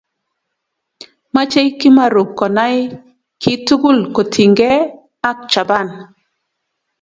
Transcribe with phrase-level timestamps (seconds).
[1.33, 2.77] Machei Kimarubkonai
[3.41, 4.71] ki tugul kotinyge
[5.29, 5.87] ak Japan.